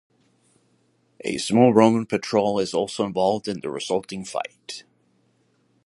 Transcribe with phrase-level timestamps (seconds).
[1.23, 4.83] A small Roman patrol is also involved in the resulting fight.